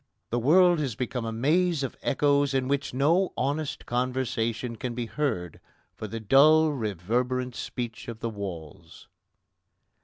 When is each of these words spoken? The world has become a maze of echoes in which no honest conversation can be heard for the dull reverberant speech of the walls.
The 0.31 0.39
world 0.39 0.79
has 0.79 0.95
become 0.95 1.25
a 1.25 1.31
maze 1.31 1.83
of 1.83 1.95
echoes 2.01 2.55
in 2.55 2.67
which 2.67 2.91
no 2.91 3.33
honest 3.37 3.85
conversation 3.85 4.75
can 4.75 4.95
be 4.95 5.05
heard 5.05 5.59
for 5.93 6.07
the 6.07 6.19
dull 6.19 6.71
reverberant 6.71 7.53
speech 7.55 8.07
of 8.07 8.19
the 8.19 8.31
walls. 8.31 9.07